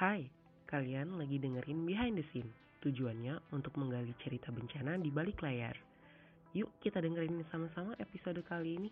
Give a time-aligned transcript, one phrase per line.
[0.00, 0.24] Hai,
[0.64, 2.48] kalian lagi dengerin Behind the Scene.
[2.80, 5.76] Tujuannya untuk menggali cerita bencana di balik layar.
[6.56, 8.88] Yuk kita dengerin sama-sama episode kali ini.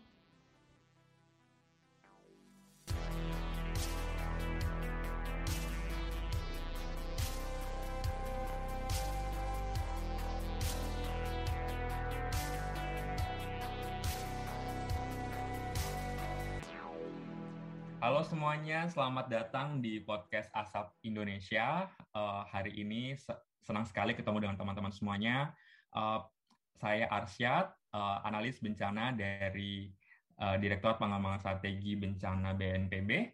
[18.68, 21.88] Semuanya, selamat datang di podcast Asap Indonesia.
[22.12, 23.16] Uh, hari ini
[23.64, 25.56] senang sekali ketemu dengan teman-teman semuanya.
[25.88, 26.20] Uh,
[26.76, 29.88] saya Arsyad, uh, analis bencana dari
[30.36, 33.32] uh, Direktorat Pengembangan Strategi Bencana BNPB,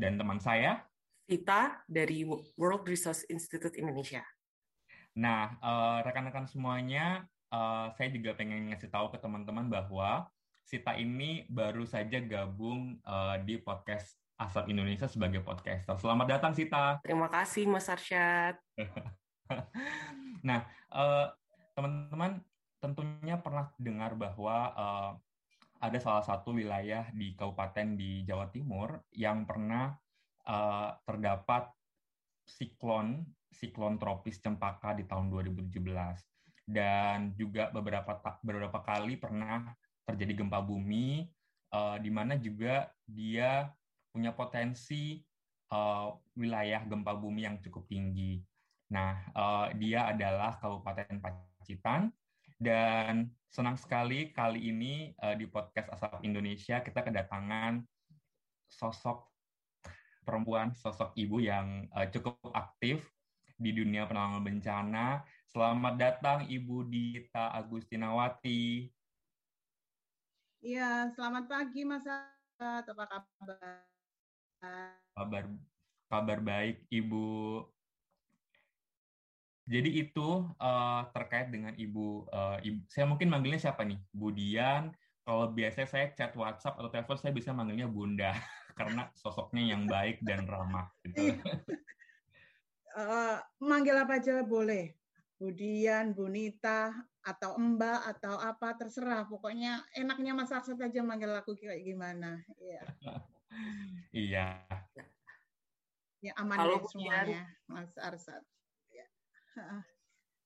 [0.00, 0.80] dan teman saya
[1.28, 2.24] Vita dari
[2.56, 4.24] World Resource Institute Indonesia.
[5.12, 5.60] Nah,
[6.08, 10.24] rekan-rekan uh, semuanya, uh, saya juga pengen ngasih tahu ke teman-teman bahwa
[10.64, 16.00] Sita ini baru saja gabung uh, di podcast Asap Indonesia sebagai podcaster.
[16.00, 16.96] Selamat datang Sita.
[17.04, 18.56] Terima kasih Mas Arsyad.
[20.48, 21.26] nah, eh,
[21.76, 22.40] teman-teman
[22.80, 25.12] tentunya pernah dengar bahwa uh,
[25.84, 29.92] ada salah satu wilayah di kabupaten di Jawa Timur yang pernah
[30.48, 31.68] uh, terdapat
[32.48, 33.20] siklon
[33.52, 35.84] siklon tropis cempaka di tahun 2017
[36.64, 39.68] dan juga beberapa beberapa kali pernah
[40.08, 41.28] terjadi gempa bumi,
[41.76, 43.68] uh, di mana juga dia
[44.10, 45.22] punya potensi
[45.70, 48.42] uh, wilayah gempa bumi yang cukup tinggi.
[48.90, 52.10] Nah, uh, dia adalah Kabupaten Pacitan,
[52.60, 57.80] dan senang sekali kali ini uh, di podcast Asap Indonesia kita kedatangan
[58.68, 59.32] sosok
[60.26, 63.00] perempuan, sosok ibu yang uh, cukup aktif
[63.56, 65.06] di dunia penanggulangan bencana.
[65.50, 68.86] Selamat datang Ibu Dita Agustinawati.
[70.60, 72.04] Iya, selamat pagi Mas
[72.60, 73.89] Apa kabar?
[75.16, 75.44] Kabar
[76.10, 77.64] kabar baik Ibu.
[79.70, 82.90] Jadi itu uh, terkait dengan Ibu, uh, Ibu.
[82.90, 84.02] Saya mungkin manggilnya siapa nih?
[84.10, 84.90] Budian.
[85.22, 88.34] Kalau biasa saya chat WhatsApp atau telepon saya bisa manggilnya Bunda
[88.78, 90.90] karena sosoknya yang baik dan ramah.
[91.06, 91.38] Gitu.
[92.98, 94.98] uh, manggil apa aja boleh.
[95.40, 99.24] Budian, Bunita, atau Mbak atau apa terserah.
[99.24, 102.42] Pokoknya enaknya Mas Arsad aja manggil aku kayak gimana.
[102.58, 102.82] Iya.
[104.12, 104.62] iya.
[106.20, 108.44] Ya aman Halo, deh semuanya, Mas Arsad.
[108.92, 109.06] Ya.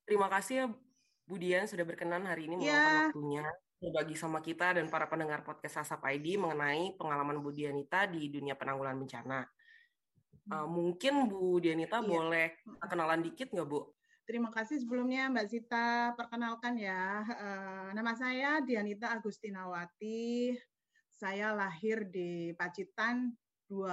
[0.07, 0.67] Terima kasih ya
[1.25, 3.09] Budian sudah berkenan hari ini meluangkan ya.
[3.09, 3.45] waktunya
[3.81, 8.57] berbagi sama kita dan para pendengar podcast Asap ID mengenai pengalaman Bu Dianita di dunia
[8.57, 9.41] penanggulangan bencana.
[10.53, 12.09] Uh, mungkin Bu Dianita iya.
[12.09, 12.49] boleh
[12.85, 13.89] kenalan dikit nggak Bu?
[14.25, 16.13] Terima kasih sebelumnya Mbak Sita.
[16.17, 20.53] Perkenalkan ya, uh, nama saya Dianita Agustinawati.
[21.25, 23.33] Saya lahir di Pacitan
[23.73, 23.89] 2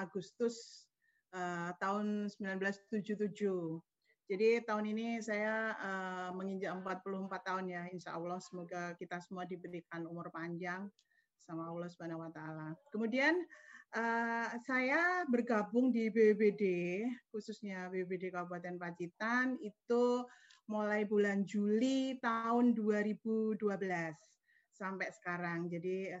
[0.00, 0.88] Agustus
[1.36, 3.36] uh, tahun 1977.
[4.24, 10.08] Jadi tahun ini saya uh, menginjak 44 tahun ya, insya Allah semoga kita semua diberikan
[10.08, 10.88] umur panjang
[11.36, 12.72] sama Allah Subhanahu Wa Taala.
[12.88, 13.36] Kemudian
[13.90, 16.62] Uh, saya bergabung di BBBD,
[17.34, 20.22] khususnya BBBD Kabupaten Pacitan, itu
[20.70, 23.58] mulai bulan Juli tahun 2012
[24.70, 25.66] sampai sekarang.
[25.66, 26.14] Jadi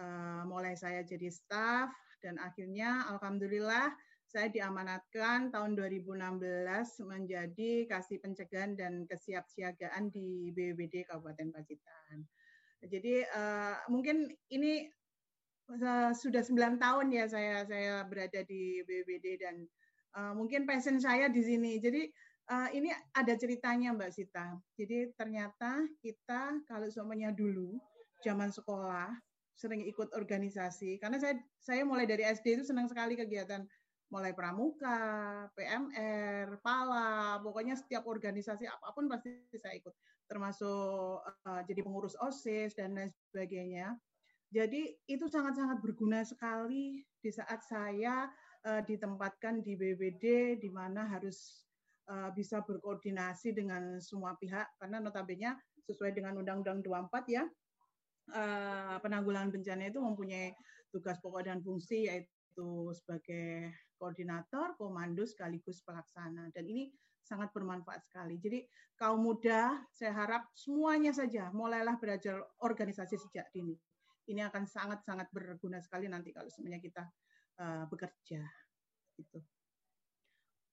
[0.00, 1.92] uh, mulai saya jadi staff
[2.22, 3.92] dan akhirnya Alhamdulillah
[4.32, 6.40] saya diamanatkan tahun 2016
[7.04, 12.24] menjadi kasih pencegahan dan kesiapsiagaan di BBBD Kabupaten Pacitan.
[12.80, 14.88] Jadi uh, mungkin ini
[16.16, 19.68] sudah 9 tahun ya saya saya berada di BBD dan
[20.16, 21.76] uh, mungkin passion saya di sini.
[21.76, 22.08] Jadi
[22.48, 24.56] uh, ini ada ceritanya Mbak Sita.
[24.80, 27.76] Jadi ternyata kita kalau semuanya dulu
[28.24, 29.12] zaman sekolah
[29.56, 30.98] sering ikut organisasi.
[30.98, 33.64] Karena saya saya mulai dari SD itu senang sekali kegiatan.
[34.12, 39.94] Mulai pramuka, PMR, PALA, pokoknya setiap organisasi apa pun pasti saya ikut,
[40.28, 43.96] termasuk uh, jadi pengurus OSIS dan lain sebagainya.
[44.52, 48.28] Jadi itu sangat-sangat berguna sekali di saat saya
[48.68, 51.64] uh, ditempatkan di BBD di mana harus
[52.12, 54.76] uh, bisa berkoordinasi dengan semua pihak.
[54.76, 55.56] Karena notabene
[55.88, 57.48] sesuai dengan Undang-Undang 24 ya
[58.30, 60.54] uh, penanggulangan bencana itu mempunyai
[60.94, 66.92] tugas pokok dan fungsi yaitu sebagai koordinator, komando sekaligus pelaksana dan ini
[67.22, 68.38] sangat bermanfaat sekali.
[68.38, 73.78] Jadi kaum muda saya harap semuanya saja mulailah belajar organisasi sejak dini
[74.30, 77.02] ini akan sangat-sangat berguna sekali nanti kalau semuanya kita
[77.58, 78.42] uh, bekerja
[79.18, 79.38] gitu.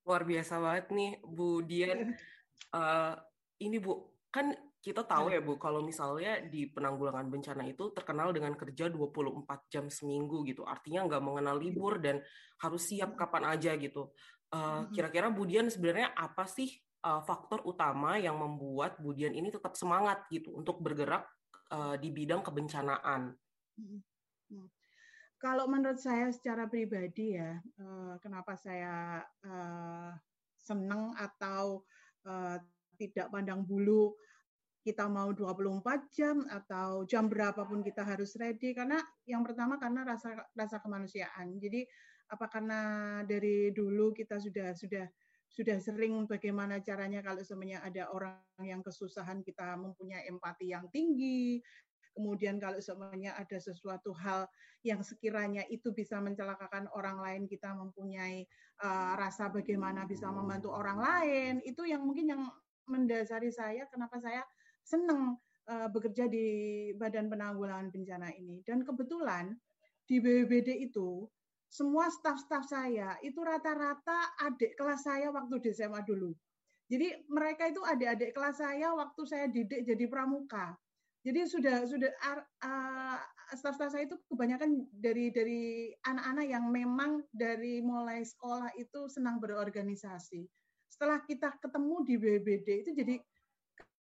[0.06, 2.14] Luar biasa banget nih Bu Dian.
[2.70, 3.18] Uh,
[3.62, 8.56] ini Bu, kan kita tahu ya Bu, kalau misalnya di penanggulangan bencana itu terkenal dengan
[8.56, 10.64] kerja 24 jam seminggu gitu.
[10.64, 12.24] Artinya nggak mengenal libur dan
[12.64, 14.16] harus siap kapan aja gitu.
[14.50, 16.72] Uh, kira-kira Budian sebenarnya apa sih
[17.04, 21.28] uh, faktor utama yang membuat Budian ini tetap semangat gitu untuk bergerak
[21.76, 23.36] uh, di bidang kebencanaan?
[23.76, 24.00] Hmm.
[25.40, 30.12] Kalau menurut saya secara pribadi ya, uh, kenapa saya uh,
[30.56, 31.84] senang atau
[32.28, 32.60] uh,
[33.00, 34.16] tidak pandang bulu
[34.90, 38.98] kita mau 24 jam atau jam berapapun kita harus ready karena
[39.30, 41.62] yang pertama karena rasa rasa kemanusiaan.
[41.62, 41.86] Jadi
[42.34, 42.82] apa karena
[43.22, 45.06] dari dulu kita sudah sudah
[45.50, 51.62] sudah sering bagaimana caranya kalau semuanya ada orang yang kesusahan kita mempunyai empati yang tinggi.
[52.18, 54.50] Kemudian kalau semuanya ada sesuatu hal
[54.82, 58.44] yang sekiranya itu bisa mencelakakan orang lain, kita mempunyai
[58.82, 61.54] uh, rasa bagaimana bisa membantu orang lain.
[61.62, 62.44] Itu yang mungkin yang
[62.90, 64.42] mendasari saya kenapa saya
[64.84, 65.38] senang
[65.70, 66.48] uh, bekerja di
[66.98, 68.66] Badan Penanggulangan Bencana ini.
[68.66, 69.54] Dan kebetulan
[70.10, 71.30] di BBBD itu
[71.70, 76.34] semua staf-staf saya itu rata-rata adik kelas saya waktu di SMA dulu.
[76.90, 80.74] Jadi mereka itu adik-adik kelas saya waktu saya didik jadi pramuka.
[81.22, 82.10] Jadi sudah sudah
[82.66, 83.22] uh,
[83.54, 90.50] staf-staf saya itu kebanyakan dari dari anak-anak yang memang dari mulai sekolah itu senang berorganisasi.
[90.90, 93.22] Setelah kita ketemu di BBD itu jadi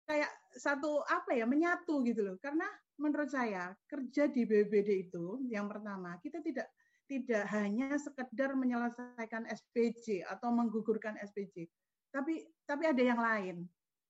[0.10, 2.38] kayak satu apa ya menyatu gitu loh.
[2.42, 2.66] Karena
[3.00, 6.68] menurut saya kerja di BBD itu yang pertama kita tidak
[7.10, 11.66] tidak hanya sekedar menyelesaikan SPJ atau menggugurkan SPJ
[12.10, 13.66] tapi tapi ada yang lain.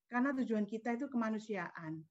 [0.09, 2.01] Karena tujuan kita itu kemanusiaan.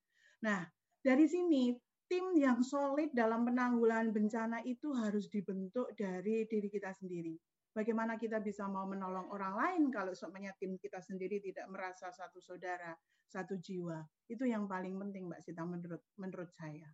[0.45, 0.63] Nah
[1.03, 1.75] dari sini
[2.09, 7.37] tim yang solid dalam penanggulangan bencana itu harus dibentuk dari diri kita sendiri
[7.79, 12.43] bagaimana kita bisa mau menolong orang lain kalau semuanya tim kita sendiri tidak merasa satu
[12.43, 12.91] saudara,
[13.31, 14.03] satu jiwa.
[14.27, 16.91] Itu yang paling penting Mbak Sita menurut menurut saya.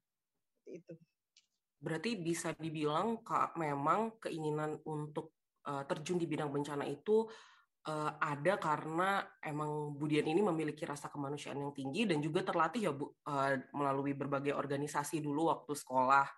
[0.69, 0.93] Itu.
[1.81, 5.33] Berarti bisa dibilang Kak memang keinginan untuk
[5.65, 7.25] uh, terjun di bidang bencana itu
[7.89, 12.93] uh, ada karena emang Budian ini memiliki rasa kemanusiaan yang tinggi dan juga terlatih ya
[12.93, 16.29] Bu uh, melalui berbagai organisasi dulu waktu sekolah.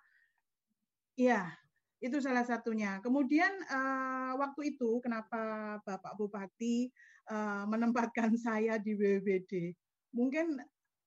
[1.17, 1.49] Iya,
[1.97, 3.01] itu salah satunya.
[3.01, 6.89] Kemudian uh, waktu itu kenapa Bapak Bupati
[7.29, 9.73] uh, menempatkan saya di BBD?
[10.13, 10.57] Mungkin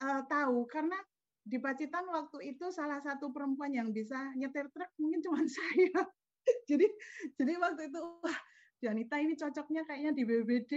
[0.02, 0.98] uh, tahu karena
[1.40, 6.00] di Pacitan waktu itu salah satu perempuan yang bisa nyetir truk mungkin cuma saya.
[6.68, 6.86] jadi
[7.36, 8.40] jadi waktu itu wah
[8.80, 10.72] Janita ini cocoknya kayaknya di BBD.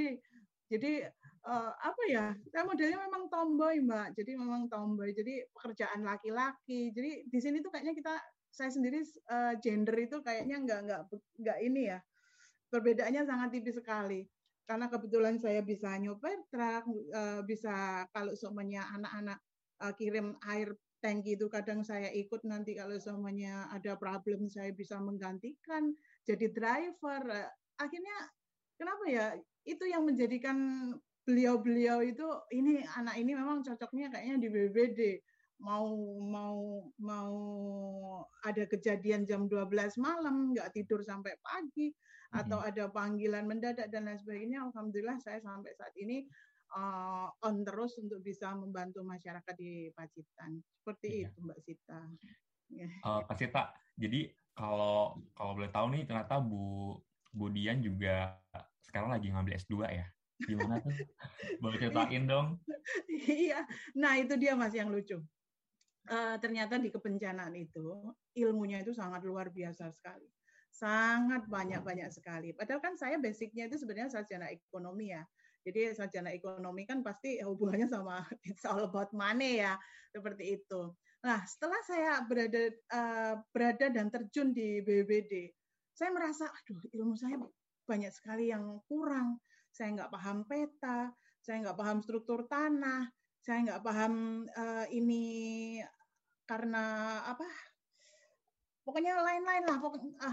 [0.68, 1.07] Jadi
[1.48, 2.36] uh, apa ya?
[2.51, 4.19] Saya modelnya memang tomboy, Mbak.
[4.19, 5.15] Jadi memang tomboy.
[5.15, 6.92] Jadi pekerjaan laki-laki.
[6.92, 8.13] Jadi di sini tuh kayaknya kita
[8.53, 9.01] saya sendiri
[9.33, 11.01] uh, gender itu kayaknya nggak nggak
[11.41, 12.00] nggak ini ya.
[12.69, 14.21] Perbedaannya sangat tipis sekali.
[14.63, 19.41] Karena kebetulan saya bisa nyopir truk uh, bisa kalau semuanya anak-anak
[19.81, 20.71] uh, kirim air
[21.03, 25.91] tangki itu kadang saya ikut nanti kalau semuanya ada problem saya bisa menggantikan
[26.23, 27.50] jadi driver.
[27.81, 28.17] Akhirnya
[28.77, 29.25] kenapa ya?
[29.65, 30.55] Itu yang menjadikan
[31.23, 35.00] beliau-beliau itu ini anak ini memang cocoknya kayaknya di BBD
[35.61, 37.35] mau mau mau
[38.44, 39.69] ada kejadian jam 12
[40.01, 42.39] malam nggak tidur sampai pagi hmm.
[42.44, 46.25] atau ada panggilan mendadak dan lain sebagainya alhamdulillah saya sampai saat ini
[46.75, 51.29] uh, on terus untuk bisa membantu masyarakat di Pacitan seperti iya.
[51.29, 52.00] itu Mbak Sita.
[53.05, 53.63] Uh, Pak Sita,
[53.94, 56.97] jadi kalau kalau boleh tahu nih ternyata Bu
[57.33, 58.33] Bu Dian juga
[58.81, 60.05] sekarang lagi ngambil S2 ya.
[60.44, 60.91] Gimana tuh?
[61.63, 62.60] Boleh ceritain dong?
[63.07, 63.63] Iya,
[63.95, 65.22] nah itu dia Mas yang lucu
[66.10, 70.27] uh, ternyata di kebencanaan itu ilmunya itu sangat luar biasa sekali.
[70.74, 72.51] Sangat banyak-banyak sekali.
[72.57, 75.22] Padahal kan saya basicnya itu sebenarnya sarjana ekonomi ya.
[75.63, 79.79] Jadi sarjana ekonomi kan pasti hubungannya sama it's all about money ya,
[80.12, 80.91] seperti itu.
[81.24, 85.55] Nah, setelah saya berada uh, berada dan terjun di BBD,
[85.95, 87.39] saya merasa, aduh, ilmu saya
[87.88, 89.39] banyak sekali yang kurang.
[89.72, 93.07] Saya nggak paham peta, saya nggak paham struktur tanah,
[93.43, 95.83] saya nggak paham uh, ini
[96.47, 97.43] karena apa
[98.88, 99.79] pokoknya lain-lain lah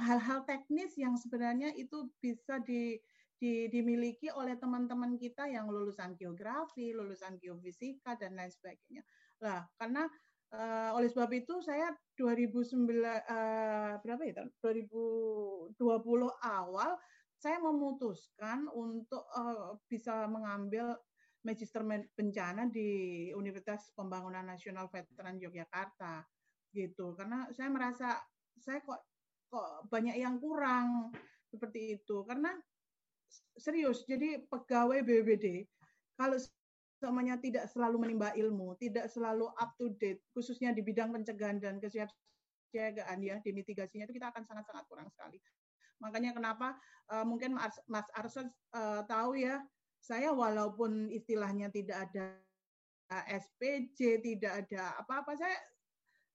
[0.06, 2.98] hal-hal teknis yang sebenarnya itu bisa di,
[3.38, 9.02] di, dimiliki oleh teman-teman kita yang lulusan geografi, lulusan geofisika dan lain sebagainya.
[9.42, 10.06] Lah, karena
[10.54, 14.46] uh, oleh sebab itu saya 2009 uh, berapa ya?
[14.62, 15.78] 2020
[16.42, 16.90] awal
[17.40, 20.98] saya memutuskan untuk uh, bisa mengambil
[21.40, 21.80] Magister
[22.12, 26.24] Bencana di Universitas Pembangunan Nasional Veteran Yogyakarta
[26.70, 28.20] gitu karena saya merasa
[28.60, 29.00] saya kok
[29.50, 31.10] kok banyak yang kurang
[31.50, 32.54] seperti itu karena
[33.58, 35.66] serius jadi pegawai BBD
[36.14, 36.38] kalau
[37.00, 41.80] semuanya tidak selalu menimba ilmu, tidak selalu up to date, khususnya di bidang pencegahan dan
[41.80, 45.40] kesiapsiagaan ya, di mitigasinya itu kita akan sangat-sangat kurang sekali.
[46.04, 46.76] Makanya kenapa
[47.08, 47.56] uh, mungkin
[47.88, 49.64] Mas Arson uh, tahu ya,
[50.00, 52.40] saya walaupun istilahnya tidak ada
[53.10, 55.56] SPJ, tidak ada apa-apa, saya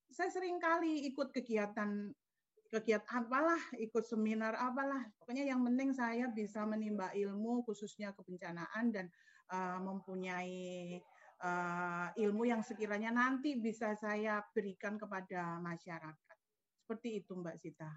[0.06, 2.14] saya sering kali ikut kegiatan
[2.70, 5.02] kegiatan apalah, ikut seminar apalah.
[5.18, 9.06] Pokoknya yang penting saya bisa menimba ilmu khususnya kebencanaan dan
[9.54, 10.98] uh, mempunyai
[11.42, 16.36] uh, ilmu yang sekiranya nanti bisa saya berikan kepada masyarakat.
[16.82, 17.90] Seperti itu Mbak Sita.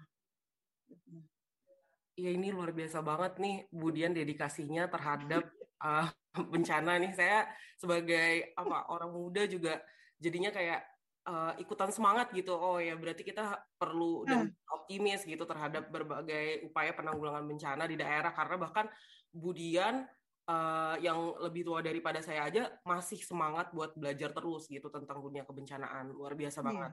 [2.18, 5.46] Ya ini luar biasa banget nih Budian dedikasinya terhadap
[5.84, 6.06] uh,
[6.52, 7.12] bencana nih.
[7.16, 9.80] Saya sebagai apa orang muda juga
[10.20, 10.84] jadinya kayak
[11.26, 12.54] uh, ikutan semangat gitu.
[12.54, 14.76] Oh ya berarti kita perlu dan hmm.
[14.80, 18.86] optimis gitu terhadap berbagai upaya penanggulangan bencana di daerah karena bahkan
[19.30, 20.02] Budian
[20.50, 25.46] uh, yang lebih tua daripada saya aja masih semangat buat belajar terus gitu tentang dunia
[25.46, 26.10] kebencanaan.
[26.10, 26.66] Luar biasa iya.
[26.66, 26.92] banget.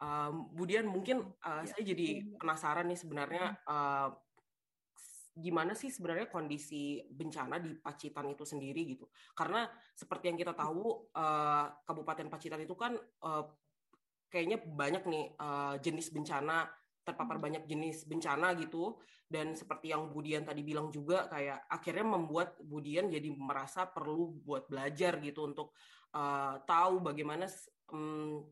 [0.00, 1.70] Um, Budian mungkin uh, ya.
[1.70, 4.08] saya jadi penasaran nih sebenarnya uh,
[5.34, 9.10] gimana sih sebenarnya kondisi bencana di Pacitan itu sendiri gitu.
[9.34, 12.94] Karena seperti yang kita tahu uh, Kabupaten Pacitan itu kan
[13.26, 13.44] uh,
[14.30, 16.70] kayaknya banyak nih uh, jenis bencana
[17.04, 17.44] terpapar hmm.
[17.44, 18.96] banyak jenis bencana gitu
[19.28, 24.66] dan seperti yang Budian tadi bilang juga kayak akhirnya membuat Budian jadi merasa perlu buat
[24.66, 25.76] belajar gitu untuk
[26.16, 27.44] uh, tahu bagaimana
[27.92, 28.46] um,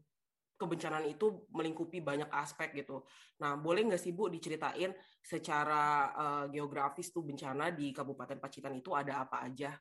[0.62, 3.02] kebencanaan itu melingkupi banyak aspek gitu.
[3.42, 8.94] Nah, boleh nggak sih Bu diceritain secara uh, geografis tuh bencana di Kabupaten Pacitan itu
[8.94, 9.74] ada apa aja?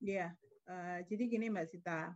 [0.00, 0.32] Iya,
[0.72, 2.10] uh, jadi gini Mbak Sita,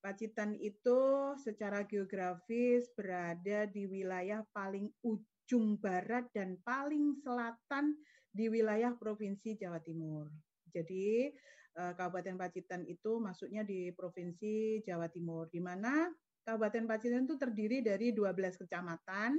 [0.00, 1.00] Pacitan itu
[1.36, 8.00] secara geografis berada di wilayah paling ujung barat dan paling selatan
[8.32, 10.32] di wilayah Provinsi Jawa Timur.
[10.72, 11.28] Jadi
[11.76, 16.08] eh, Kabupaten Pacitan itu masuknya di Provinsi Jawa Timur, di mana
[16.44, 19.38] Kabupaten Pacitan itu terdiri dari 12 kecamatan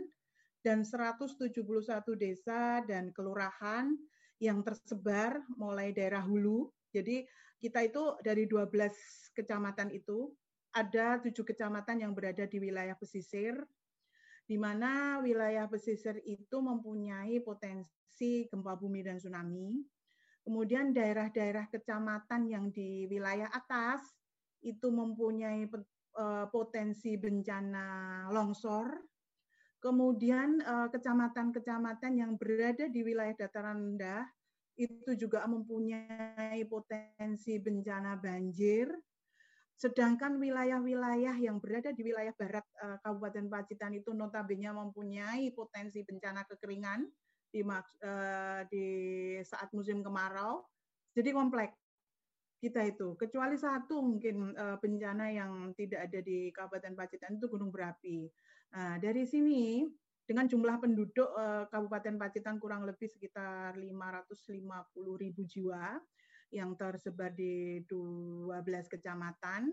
[0.62, 1.52] dan 171
[2.16, 3.90] desa dan kelurahan
[4.42, 6.70] yang tersebar mulai daerah hulu.
[6.94, 7.26] Jadi
[7.62, 10.34] kita itu dari 12 kecamatan itu
[10.74, 13.54] ada tujuh kecamatan yang berada di wilayah pesisir,
[14.48, 19.84] di mana wilayah pesisir itu mempunyai potensi gempa bumi dan tsunami.
[20.42, 24.02] Kemudian daerah-daerah kecamatan yang di wilayah atas
[24.66, 25.70] itu mempunyai
[26.18, 28.88] uh, potensi bencana longsor,
[29.82, 34.26] kemudian uh, kecamatan-kecamatan yang berada di wilayah dataran rendah
[34.80, 38.88] itu juga mempunyai potensi bencana banjir,
[39.76, 46.46] sedangkan wilayah-wilayah yang berada di wilayah barat uh, Kabupaten Pacitan itu notabene mempunyai potensi bencana
[46.46, 47.04] kekeringan
[47.52, 47.68] di,
[48.72, 48.86] di
[49.44, 50.64] saat musim kemarau,
[51.12, 51.81] jadi kompleks
[52.62, 53.18] kita itu.
[53.18, 58.30] Kecuali satu mungkin uh, bencana yang tidak ada di Kabupaten Pacitan itu gunung berapi.
[58.78, 59.82] Nah, dari sini
[60.30, 64.62] dengan jumlah penduduk uh, Kabupaten Pacitan kurang lebih sekitar 550
[65.18, 65.98] ribu jiwa
[66.54, 68.54] yang tersebar di 12
[68.86, 69.72] kecamatan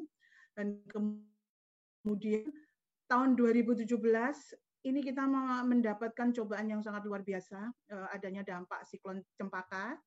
[0.57, 2.49] dan kemudian
[3.11, 3.85] tahun 2017
[4.87, 5.27] ini kita
[5.67, 7.59] mendapatkan cobaan yang sangat luar biasa
[7.93, 9.99] uh, adanya dampak siklon cempaka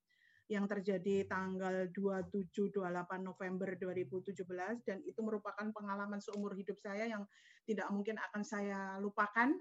[0.51, 2.83] yang terjadi tanggal 27-28
[3.23, 7.23] November 2017 dan itu merupakan pengalaman seumur hidup saya yang
[7.63, 9.55] tidak mungkin akan saya lupakan.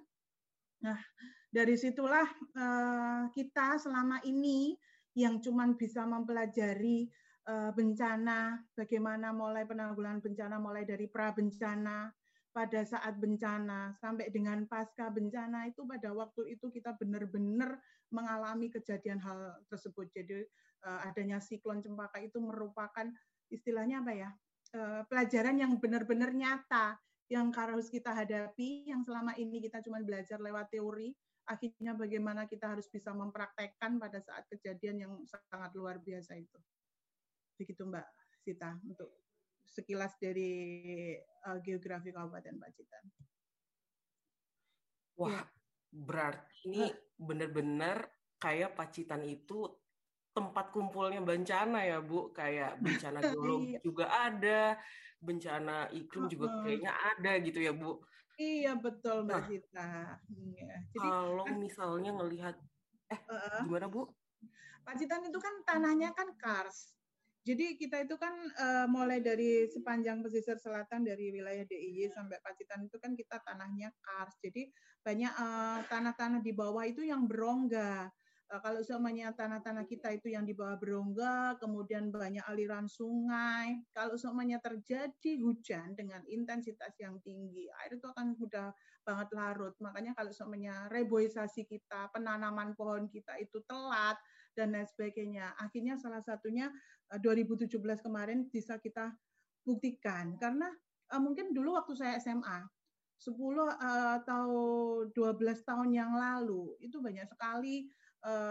[0.83, 0.99] Nah,
[1.47, 2.27] dari situlah
[2.59, 4.75] uh, kita selama ini
[5.15, 7.07] yang cuma bisa mempelajari
[7.47, 12.11] uh, bencana, bagaimana mulai penanggulangan bencana, mulai dari pra bencana,
[12.51, 17.79] pada saat bencana sampai dengan pasca bencana itu pada waktu itu kita benar-benar
[18.11, 20.11] mengalami kejadian hal tersebut.
[20.11, 20.43] Jadi
[20.85, 23.07] adanya siklon cempaka itu merupakan
[23.53, 24.31] istilahnya apa ya?
[24.71, 26.95] Uh, pelajaran yang benar-benar nyata
[27.27, 31.11] yang harus kita hadapi yang selama ini kita cuma belajar lewat teori
[31.51, 36.59] akhirnya bagaimana kita harus bisa mempraktekkan pada saat kejadian yang sangat luar biasa itu.
[37.59, 38.07] Begitu Mbak
[38.47, 39.11] Sita untuk
[39.67, 41.15] sekilas dari
[41.47, 43.05] uh, geografi Kabupaten Pacitan.
[45.19, 45.45] Wah, ya.
[45.91, 46.87] berarti ini
[47.19, 48.07] benar-benar
[48.39, 49.67] kayak Pacitan itu
[50.41, 53.81] tempat kumpulnya bencana ya Bu, kayak bencana geologi iya.
[53.85, 54.63] juga ada,
[55.21, 58.01] bencana iklim juga kayaknya ada gitu ya Bu.
[58.41, 60.17] Iya betul Mbak nah,
[60.57, 60.77] Ya.
[60.97, 62.57] Jadi, kalau kan misalnya ngelihat,
[63.13, 64.09] eh uh, gimana Bu?
[64.81, 66.97] Pacitan itu kan tanahnya kan kars,
[67.41, 72.85] jadi kita itu kan uh, mulai dari sepanjang pesisir selatan dari wilayah DIY sampai Pacitan
[72.85, 74.37] itu kan kita tanahnya kars.
[74.45, 74.69] Jadi
[75.01, 78.13] banyak eh, tanah-tanah di bawah itu yang berongga.
[78.51, 84.19] Uh, kalau semuanya tanah-tanah kita itu yang di bawah berongga, kemudian banyak aliran sungai, kalau
[84.19, 88.75] semuanya terjadi hujan dengan intensitas yang tinggi, air itu akan mudah
[89.07, 89.75] banget larut.
[89.79, 94.19] Makanya kalau semuanya reboisasi kita, penanaman pohon kita itu telat
[94.59, 95.55] dan lain sebagainya.
[95.63, 96.69] Akhirnya salah satunya
[97.15, 99.15] 2017 kemarin bisa kita
[99.67, 100.71] buktikan karena
[101.19, 102.65] mungkin dulu waktu saya SMA
[103.21, 103.37] 10
[104.25, 104.49] atau
[105.13, 107.85] 12 tahun yang lalu itu banyak sekali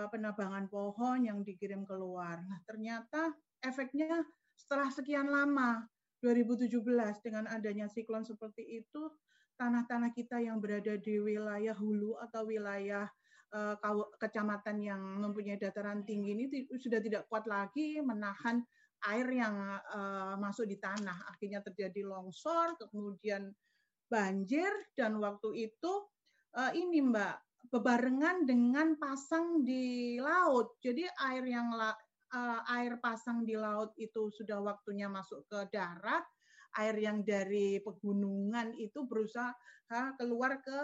[0.10, 2.42] penebangan pohon yang dikirim keluar.
[2.42, 4.26] Nah, ternyata efeknya
[4.58, 5.86] setelah sekian lama
[6.20, 6.84] 2017
[7.24, 9.08] dengan adanya siklon seperti itu
[9.56, 13.08] tanah-tanah kita yang berada di wilayah hulu atau wilayah
[14.22, 16.46] kecamatan yang mempunyai dataran tinggi ini
[16.78, 18.62] sudah tidak kuat lagi menahan
[19.10, 19.56] air yang
[20.38, 21.30] masuk di tanah.
[21.34, 23.50] Akhirnya terjadi longsor, kemudian
[24.06, 25.94] banjir dan waktu itu
[26.78, 27.36] ini Mbak
[27.68, 30.80] bebarengan dengan pasang di laut.
[30.80, 31.75] Jadi air yang
[32.70, 36.24] air pasang di laut itu sudah waktunya masuk ke darat,
[36.80, 39.51] air yang dari pegunungan itu berusaha
[40.16, 40.78] keluar ke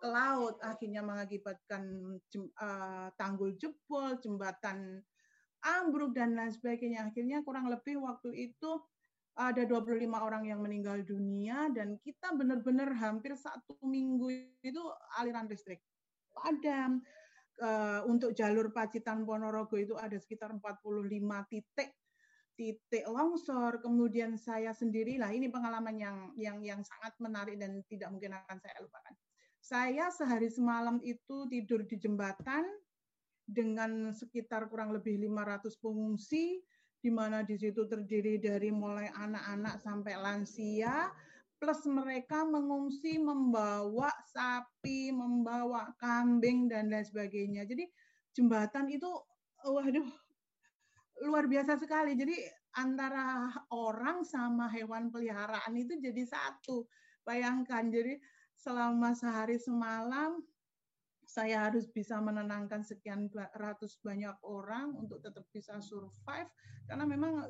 [0.00, 1.84] ke laut akhirnya mengakibatkan
[2.56, 5.04] uh, tanggul jebol, jembatan
[5.60, 7.12] ambruk dan lain sebagainya.
[7.12, 8.80] Akhirnya kurang lebih waktu itu
[9.36, 14.82] ada 25 orang yang meninggal dunia dan kita benar-benar hampir satu minggu itu
[15.20, 15.84] aliran listrik
[16.40, 17.04] padam.
[17.60, 20.64] Uh, untuk jalur Pacitan Ponorogo itu ada sekitar 45
[21.52, 21.92] titik
[22.56, 23.84] titik longsor.
[23.84, 28.56] Kemudian saya sendiri lah ini pengalaman yang yang yang sangat menarik dan tidak mungkin akan
[28.64, 29.12] saya lupakan
[29.60, 32.64] saya sehari semalam itu tidur di jembatan
[33.44, 36.64] dengan sekitar kurang lebih 500 pengungsi,
[37.00, 41.12] di mana di situ terdiri dari mulai anak-anak sampai lansia,
[41.60, 47.68] plus mereka mengungsi membawa sapi, membawa kambing, dan lain sebagainya.
[47.68, 47.84] Jadi
[48.32, 49.12] jembatan itu,
[49.68, 50.08] waduh,
[51.28, 52.16] luar biasa sekali.
[52.16, 52.32] Jadi
[52.80, 56.88] antara orang sama hewan peliharaan itu jadi satu.
[57.28, 58.16] Bayangkan, jadi
[58.56, 60.40] selama sehari semalam
[61.30, 66.50] saya harus bisa menenangkan sekian ratus banyak orang untuk tetap bisa survive
[66.90, 67.46] karena memang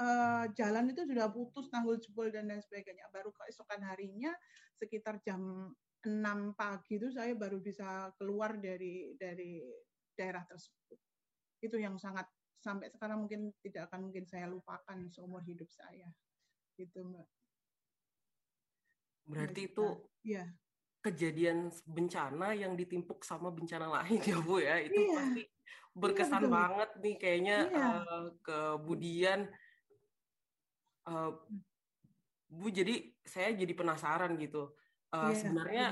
[0.00, 4.32] uh, jalan itu sudah putus tanggul jebol dan lain sebagainya baru keesokan harinya
[4.78, 9.62] sekitar jam 6 pagi itu saya baru bisa keluar dari dari
[10.16, 10.98] daerah tersebut
[11.62, 12.26] itu yang sangat
[12.62, 16.10] sampai sekarang mungkin tidak akan mungkin saya lupakan seumur hidup saya
[16.78, 17.26] gitu mbak
[19.26, 19.86] Berarti itu
[20.26, 20.44] ya.
[21.02, 24.82] kejadian bencana yang ditimpuk sama bencana lain ya Bu ya.
[24.82, 25.14] Itu iya.
[25.18, 25.42] pasti
[25.92, 27.86] berkesan iya, banget nih kayaknya iya.
[28.02, 29.40] uh, ke Budian.
[31.06, 31.32] Uh,
[32.52, 34.76] Bu jadi saya jadi penasaran gitu.
[35.08, 35.86] Uh, iya, sebenarnya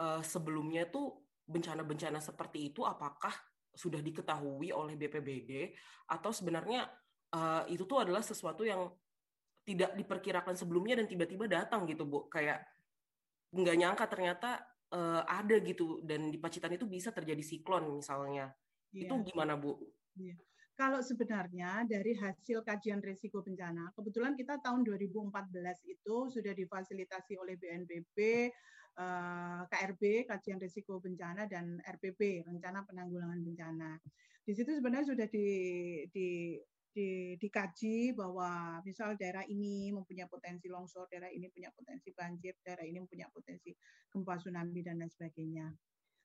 [0.00, 3.32] uh, sebelumnya tuh bencana-bencana seperti itu apakah
[3.72, 5.72] sudah diketahui oleh BPBD
[6.08, 6.88] atau sebenarnya
[7.32, 8.88] uh, itu tuh adalah sesuatu yang
[9.68, 12.64] tidak diperkirakan sebelumnya dan tiba-tiba datang gitu bu kayak
[13.52, 18.52] nggak nyangka ternyata uh, ada gitu dan di Pacitan itu bisa terjadi siklon misalnya
[18.92, 19.04] yeah.
[19.04, 19.76] itu gimana bu?
[20.16, 20.40] Yeah.
[20.78, 25.34] Kalau sebenarnya dari hasil kajian risiko bencana, kebetulan kita tahun 2014
[25.90, 28.46] itu sudah difasilitasi oleh BNPB,
[28.94, 33.98] eh, KRB, kajian risiko bencana, dan RPB, rencana penanggulangan bencana.
[34.46, 35.46] Di situ sebenarnya sudah di,
[36.14, 36.54] di
[36.88, 42.82] di, dikaji bahwa misal daerah ini mempunyai potensi longsor, daerah ini punya potensi banjir, daerah
[42.82, 43.70] ini punya potensi
[44.10, 45.66] gempa tsunami dan lain sebagainya.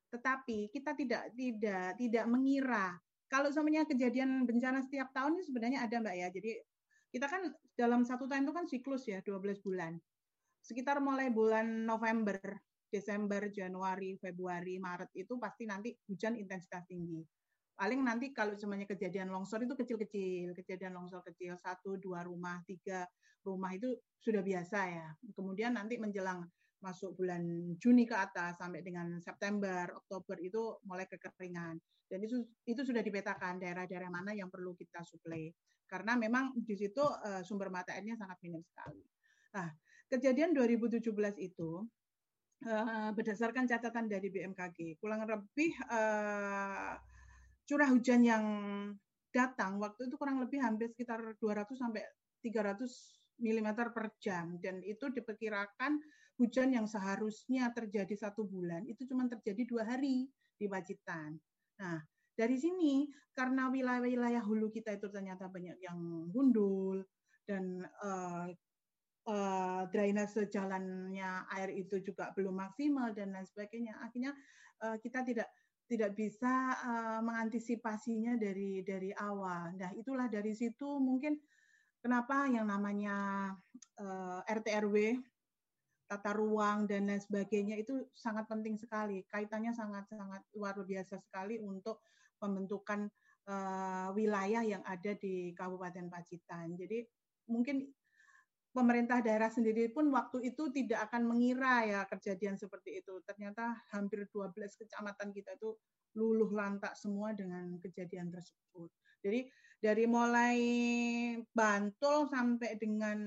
[0.10, 2.98] Tetapi kita tidak tidak tidak mengira
[3.34, 6.28] kalau semuanya kejadian bencana setiap tahun ini sebenarnya ada Mbak ya.
[6.30, 6.52] Jadi
[7.10, 7.42] kita kan
[7.74, 9.98] dalam satu tahun itu kan siklus ya 12 bulan.
[10.62, 12.38] Sekitar mulai bulan November,
[12.94, 17.26] Desember, Januari, Februari, Maret itu pasti nanti hujan intensitas tinggi
[17.74, 23.10] paling nanti kalau semuanya kejadian longsor itu kecil-kecil, kejadian longsor kecil satu, dua rumah, tiga
[23.42, 25.08] rumah itu sudah biasa ya.
[25.34, 26.46] Kemudian nanti menjelang
[26.84, 27.40] masuk bulan
[27.80, 31.80] Juni ke atas sampai dengan September, Oktober itu mulai kekeringan.
[32.04, 35.48] Dan itu itu sudah dipetakan daerah-daerah mana yang perlu kita suplai.
[35.88, 39.02] Karena memang di situ uh, sumber mata airnya sangat minim sekali.
[39.56, 39.72] Nah,
[40.12, 41.00] kejadian 2017
[41.40, 41.72] itu
[42.68, 47.00] uh, berdasarkan catatan dari BMKG, kurang lebih uh,
[47.64, 48.46] curah hujan yang
[49.34, 52.06] datang waktu itu kurang lebih hampir sekitar 200 sampai
[52.46, 52.86] 300
[53.42, 55.98] mm per jam dan itu diperkirakan
[56.38, 61.38] hujan yang seharusnya terjadi satu bulan itu cuma terjadi dua hari di Pacitan.
[61.78, 62.02] Nah
[62.34, 63.06] dari sini
[63.38, 67.06] karena wilayah-wilayah hulu kita itu ternyata banyak yang gundul
[67.46, 68.50] dan uh,
[69.30, 74.34] uh, drainase jalannya air itu juga belum maksimal dan lain sebagainya akhirnya
[74.82, 75.50] uh, kita tidak
[75.88, 79.76] tidak bisa uh, mengantisipasinya dari dari awal.
[79.76, 81.38] Nah, itulah dari situ mungkin
[82.00, 83.52] kenapa yang namanya
[84.00, 84.96] uh, RT RW
[86.14, 89.26] tata ruang dan lain sebagainya itu sangat penting sekali.
[89.26, 92.06] Kaitannya sangat-sangat luar biasa sekali untuk
[92.38, 93.10] pembentukan
[93.50, 96.78] uh, wilayah yang ada di Kabupaten Pacitan.
[96.78, 97.02] Jadi
[97.50, 97.90] mungkin
[98.70, 103.18] pemerintah daerah sendiri pun waktu itu tidak akan mengira ya kejadian seperti itu.
[103.26, 105.74] Ternyata hampir 12 kecamatan kita itu
[106.14, 108.90] luluh lantak semua dengan kejadian tersebut.
[109.26, 109.50] Jadi
[109.82, 110.58] dari mulai
[111.50, 113.20] Bantul sampai dengan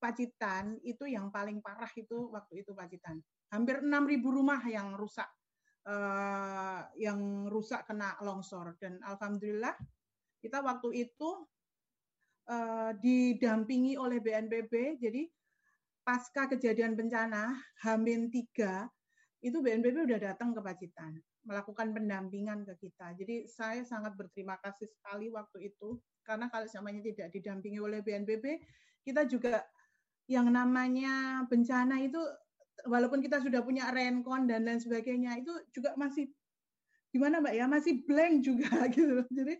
[0.00, 3.20] Pacitan itu yang paling parah itu waktu itu Pacitan.
[3.52, 5.28] Hampir 6.000 rumah yang rusak
[5.84, 9.76] uh, yang rusak kena longsor dan alhamdulillah
[10.40, 11.44] kita waktu itu
[12.48, 14.96] uh, didampingi oleh BNPB.
[14.96, 15.28] Jadi
[16.00, 18.88] pasca kejadian bencana Hamin 3
[19.44, 23.16] itu BNPB udah datang ke Pacitan melakukan pendampingan ke kita.
[23.16, 28.60] Jadi saya sangat berterima kasih sekali waktu itu karena kalau namanya tidak didampingi oleh BNPB,
[29.00, 29.64] kita juga
[30.30, 32.22] yang namanya bencana itu
[32.86, 36.30] walaupun kita sudah punya renkon dan lain sebagainya itu juga masih
[37.10, 39.26] gimana Mbak ya masih blank juga gitu.
[39.26, 39.58] Jadi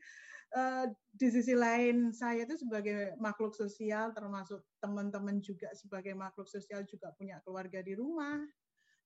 [0.55, 6.87] uh, di sisi lain saya itu sebagai makhluk sosial termasuk teman-teman juga sebagai makhluk sosial
[6.87, 8.39] juga punya keluarga di rumah.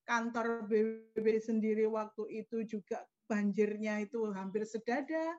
[0.05, 5.33] Kantor BBB sendiri waktu itu juga banjirnya itu hampir sedada.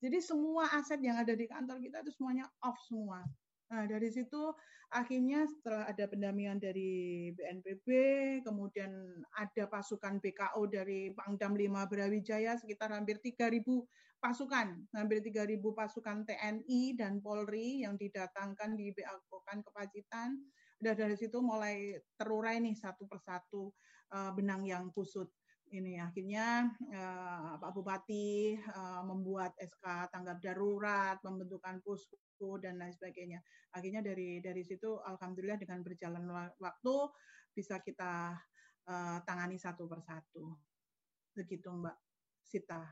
[0.00, 3.20] Jadi semua aset yang ada di kantor kita itu semuanya off semua
[3.68, 4.56] Nah, dari situ
[4.88, 7.88] akhirnya setelah ada pendampingan dari BNPB,
[8.40, 8.90] kemudian
[9.36, 13.60] ada pasukan BKO dari Pangdam 5 Brawijaya sekitar hampir 3.000
[14.18, 20.40] pasukan, hampir 3.000 pasukan TNI dan Polri yang didatangkan di BAKO ke Pacitan.
[20.78, 23.74] Dari situ mulai terurai nih satu persatu
[24.14, 25.28] uh, benang yang kusut
[25.72, 33.40] ini akhirnya uh, Pak Bupati uh, membuat SK tanggap darurat, pembentukan posko dan lain sebagainya.
[33.76, 36.24] Akhirnya dari dari situ alhamdulillah dengan berjalan
[36.56, 36.96] waktu
[37.52, 38.32] bisa kita
[38.88, 40.56] uh, tangani satu persatu.
[41.36, 41.96] Begitu Mbak
[42.40, 42.82] Sita.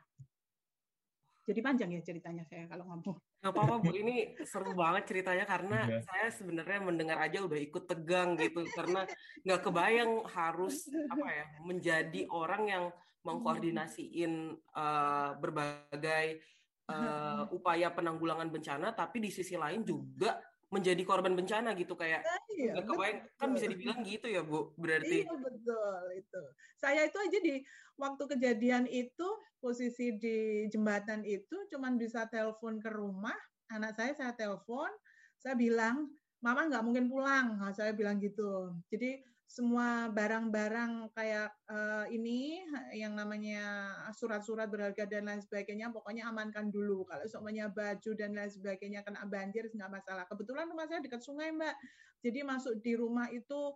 [1.46, 3.16] Jadi panjang ya ceritanya saya kalau ngomong.
[3.38, 6.02] Gak apa-apa Bu, ini seru banget ceritanya karena ya.
[6.02, 9.06] saya sebenarnya mendengar aja udah ikut tegang gitu karena
[9.46, 12.84] nggak kebayang harus apa ya menjadi orang yang
[13.22, 16.42] mengkoordinasiin uh, berbagai
[16.90, 22.42] uh, upaya penanggulangan bencana, tapi di sisi lain juga menjadi korban bencana gitu kayak nah,
[22.50, 25.22] iya, kebayang kan bisa dibilang gitu ya Bu berarti.
[25.22, 26.42] Iya betul itu.
[26.74, 27.54] Saya itu aja di
[27.94, 29.28] waktu kejadian itu
[29.62, 33.34] posisi di jembatan itu cuman bisa telepon ke rumah
[33.70, 34.90] anak saya saya telepon
[35.38, 36.10] saya bilang
[36.42, 37.56] mama nggak mungkin pulang.
[37.58, 38.74] Nah, saya bilang gitu.
[38.90, 46.68] Jadi semua barang-barang kayak uh, ini yang namanya surat-surat berharga dan lain sebagainya pokoknya amankan
[46.68, 47.06] dulu.
[47.06, 50.26] Kalau semuanya baju dan lain sebagainya kena banjir nggak masalah.
[50.26, 51.78] Kebetulan rumah saya dekat sungai mbak.
[52.26, 53.70] Jadi masuk di rumah itu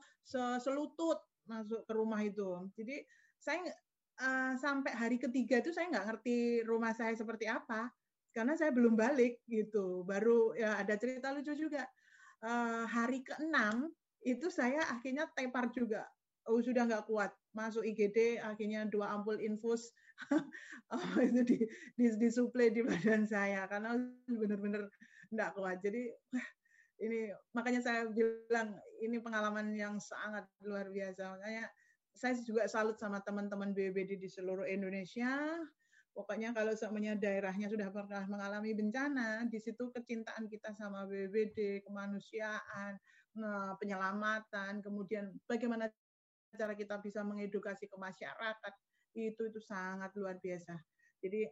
[0.59, 2.67] selutut masuk ke rumah itu.
[2.75, 3.07] Jadi
[3.39, 3.63] saya
[4.21, 7.95] uh, sampai hari ketiga itu saya nggak ngerti rumah saya seperti apa
[8.35, 10.03] karena saya belum balik gitu.
[10.03, 11.87] Baru ya ada cerita lucu juga.
[12.41, 13.93] Uh, hari keenam
[14.25, 16.05] itu saya akhirnya tepar juga.
[16.49, 17.31] Oh, sudah nggak kuat.
[17.53, 19.91] Masuk IGD, akhirnya dua ampul infus
[20.95, 21.59] oh, itu di,
[21.97, 23.97] di, disuplai di badan saya karena
[24.29, 24.89] benar-benar
[25.33, 25.81] nggak kuat.
[25.81, 26.11] Jadi
[27.01, 31.39] ini makanya saya bilang ini pengalaman yang sangat luar biasa.
[31.39, 31.65] Makanya
[32.13, 35.57] saya juga salut sama teman-teman BBD di seluruh Indonesia.
[36.21, 43.01] Pokoknya kalau semuanya daerahnya sudah pernah mengalami bencana, di situ kecintaan kita sama BBD, kemanusiaan,
[43.39, 45.87] Nah, penyelamatan, kemudian bagaimana
[46.51, 48.73] cara kita bisa mengedukasi ke masyarakat,
[49.15, 50.75] itu itu sangat luar biasa.
[51.23, 51.47] Jadi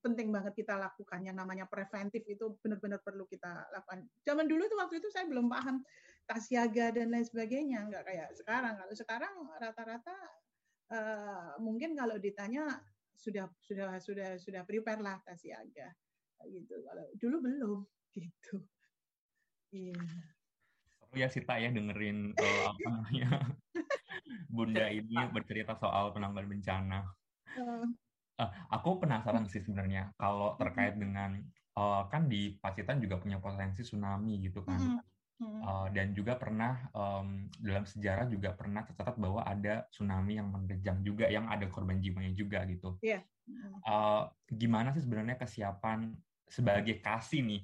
[0.00, 4.08] penting banget kita lakukan yang namanya preventif itu benar-benar perlu kita lakukan.
[4.24, 5.84] Zaman dulu itu waktu itu saya belum paham
[6.24, 8.80] tas dan lain sebagainya, nggak kayak sekarang.
[8.80, 10.16] Kalau sekarang rata-rata
[10.96, 12.80] uh, mungkin kalau ditanya
[13.24, 15.88] sudah sudah sudah sudah prepare lah tas siaga
[16.44, 16.76] gitu.
[16.84, 17.80] Kalau dulu belum
[18.20, 18.60] gitu.
[19.72, 19.96] Iya.
[19.96, 20.34] Yeah
[21.14, 23.30] ya Sita ya dengerin uh, apa namanya
[24.54, 27.00] Bunda ini bercerita soal penanggulangan bencana.
[27.58, 27.86] Uh,
[28.70, 31.38] aku penasaran sih sebenarnya kalau terkait dengan
[31.78, 34.78] uh, kan di Pacitan juga punya potensi tsunami gitu kan.
[34.78, 35.02] Uh,
[35.90, 41.26] dan juga pernah um, dalam sejarah juga pernah tercatat bahwa ada tsunami yang menerjang juga
[41.26, 42.96] yang ada korban jiwanya juga gitu.
[43.02, 43.26] Yeah.
[43.84, 46.16] Uh, gimana sih sebenarnya kesiapan
[46.48, 47.62] sebagai kasih nih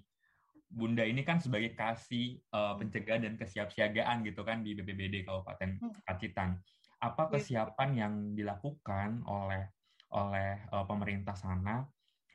[0.71, 6.07] Bunda ini kan sebagai kasih uh, pencegahan dan kesiapsiagaan gitu kan di BPBD Kabupaten hmm.
[6.07, 6.63] Pacitan.
[7.03, 7.31] Apa iya.
[7.35, 9.67] kesiapan yang dilakukan oleh
[10.15, 11.83] oleh uh, pemerintah sana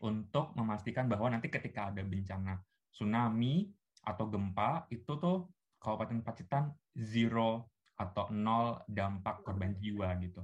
[0.03, 2.59] untuk memastikan bahwa nanti ketika ada bencana
[2.91, 3.71] tsunami
[4.05, 5.49] atau gempa itu tuh
[5.81, 10.41] Kabupaten Pacitan zero atau nol dampak korban jiwa gitu.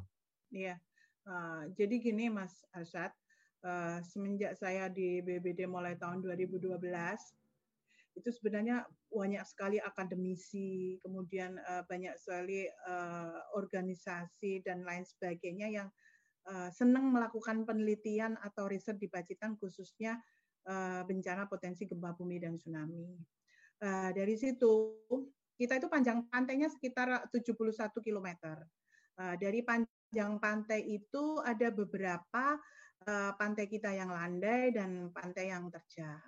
[0.52, 0.76] Iya,
[1.28, 3.12] uh, jadi gini Mas Arsyad,
[3.63, 6.82] uh, semenjak saya di BBD mulai tahun 2012
[8.12, 15.88] itu sebenarnya banyak sekali akademisi, kemudian uh, banyak sekali uh, organisasi dan lain sebagainya yang
[16.52, 20.19] uh, senang melakukan penelitian atau riset di Pacitan khususnya
[20.67, 23.15] uh, bencana potensi gempa bumi dan tsunami.
[23.82, 24.94] Uh, dari situ
[25.58, 28.30] kita itu panjang pantainya sekitar 71 km.
[29.17, 32.62] Uh, dari panjang pantai itu ada beberapa
[33.10, 36.22] uh, pantai kita yang landai dan pantai yang terjal.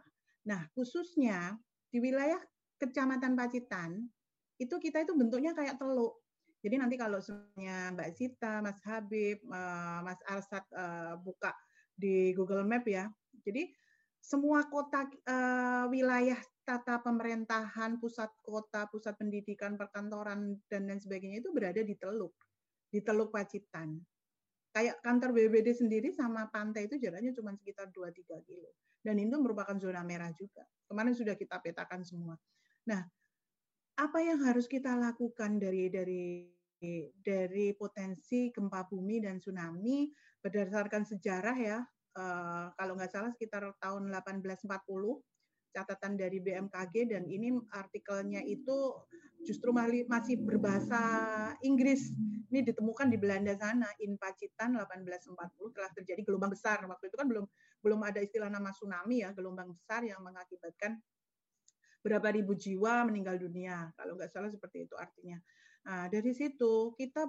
[0.44, 1.56] Nah, khususnya
[1.88, 2.42] di wilayah
[2.82, 4.12] Kecamatan Pacitan,
[4.60, 6.20] itu kita itu bentuknya kayak teluk.
[6.64, 11.52] Jadi nanti kalau semuanya Mbak Sita, Mas Habib, eh, Mas Arsat eh, buka
[11.96, 13.12] di Google Map ya.
[13.44, 13.72] Jadi
[14.24, 21.52] semua kota eh, wilayah tata pemerintahan, pusat kota, pusat pendidikan, perkantoran dan lain sebagainya itu
[21.52, 22.34] berada di Teluk,
[22.88, 24.00] di Teluk Pacitan.
[24.74, 28.74] Kayak kantor BBD sendiri sama pantai itu jaraknya cuma sekitar 2-3 kilo.
[29.04, 30.66] Dan itu merupakan zona merah juga.
[30.88, 32.34] Kemarin sudah kita petakan semua.
[32.90, 33.04] Nah,
[33.94, 36.50] apa yang harus kita lakukan dari dari
[37.14, 40.10] dari potensi gempa bumi dan tsunami
[40.44, 41.80] berdasarkan sejarah ya,
[42.18, 45.24] uh, kalau nggak salah sekitar tahun 1840
[45.74, 48.94] catatan dari BMKG dan ini artikelnya itu
[49.44, 49.74] justru
[50.08, 51.02] masih berbahasa
[51.66, 52.14] Inggris.
[52.54, 55.34] Ini ditemukan di Belanda sana, in Pacitan 1840
[55.76, 56.86] telah terjadi gelombang besar.
[56.86, 57.46] Waktu itu kan belum
[57.84, 61.02] belum ada istilah nama tsunami ya, gelombang besar yang mengakibatkan
[62.06, 63.92] berapa ribu jiwa meninggal dunia.
[63.98, 65.42] Kalau nggak salah seperti itu artinya.
[65.84, 67.28] Nah, dari situ kita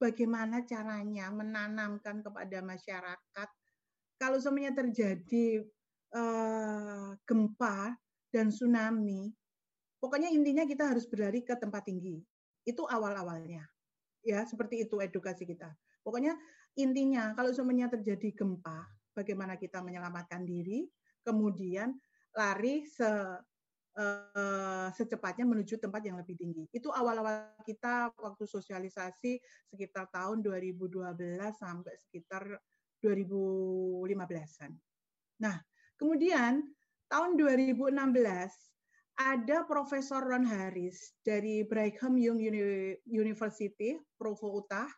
[0.00, 3.48] bagaimana caranya menanamkan kepada masyarakat
[4.16, 5.64] kalau semuanya terjadi
[6.14, 7.94] uh, gempa
[8.30, 9.30] dan tsunami,
[9.98, 12.18] pokoknya intinya kita harus berlari ke tempat tinggi.
[12.66, 13.66] Itu awal-awalnya.
[14.20, 15.72] Ya, seperti itu edukasi kita.
[16.04, 16.36] Pokoknya
[16.76, 18.84] intinya kalau semuanya terjadi gempa,
[19.16, 20.86] bagaimana kita menyelamatkan diri,
[21.24, 21.96] kemudian
[22.36, 23.08] lari se
[23.96, 26.64] uh, secepatnya menuju tempat yang lebih tinggi.
[26.70, 29.40] Itu awal-awal kita waktu sosialisasi
[29.72, 31.16] sekitar tahun 2012
[31.56, 32.44] sampai sekitar
[33.00, 34.70] 2015-an.
[35.40, 35.56] Nah,
[36.00, 36.64] Kemudian
[37.12, 37.92] tahun 2016
[39.20, 42.40] ada Profesor Ron Harris dari Brigham Young
[43.04, 44.88] University, Provo Utah,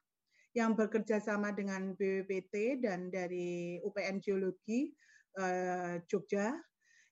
[0.54, 4.94] yang bekerja sama dengan BPPT dan dari UPN Geologi
[5.42, 6.54] eh, Jogja,